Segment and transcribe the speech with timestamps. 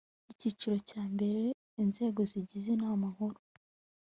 [0.31, 1.41] icyiciro cya mbere
[1.83, 3.39] inzego zigize inama nkuru